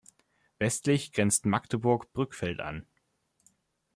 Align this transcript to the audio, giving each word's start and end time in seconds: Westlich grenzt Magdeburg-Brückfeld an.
Westlich 0.57 1.11
grenzt 1.13 1.45
Magdeburg-Brückfeld 1.45 2.59
an. 2.59 2.87